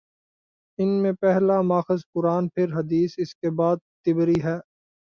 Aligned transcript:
ان 0.79 0.89
میں 1.01 1.11
پہلا 1.21 1.61
ماخذ 1.61 2.01
قرآن، 2.13 2.47
پھر 2.47 2.73
حدیث 2.73 3.11
اور 3.11 3.23
اس 3.23 3.35
کے 3.35 3.49
بعد 3.55 3.77
طبری 4.05 4.39
ہیں۔ 4.43 4.59